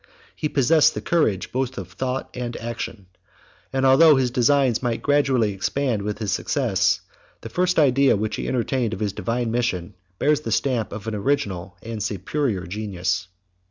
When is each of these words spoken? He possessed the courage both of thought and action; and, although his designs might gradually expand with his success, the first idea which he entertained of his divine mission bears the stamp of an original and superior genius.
He 0.35 0.49
possessed 0.49 0.95
the 0.95 0.99
courage 1.01 1.51
both 1.51 1.77
of 1.77 1.89
thought 1.91 2.27
and 2.33 2.57
action; 2.57 3.05
and, 3.71 3.85
although 3.85 4.15
his 4.15 4.31
designs 4.31 4.81
might 4.81 5.03
gradually 5.03 5.53
expand 5.53 6.01
with 6.01 6.17
his 6.17 6.31
success, 6.31 7.01
the 7.41 7.49
first 7.49 7.77
idea 7.77 8.17
which 8.17 8.37
he 8.37 8.47
entertained 8.47 8.95
of 8.95 8.99
his 8.99 9.13
divine 9.13 9.51
mission 9.51 9.93
bears 10.17 10.41
the 10.41 10.51
stamp 10.51 10.91
of 10.91 11.05
an 11.05 11.13
original 11.13 11.77
and 11.83 12.01
superior 12.01 12.65
genius. 12.65 13.27